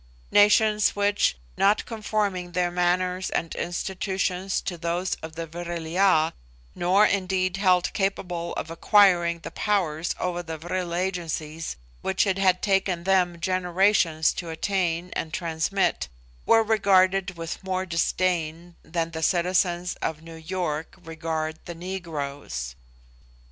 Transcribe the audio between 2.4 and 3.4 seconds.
their manners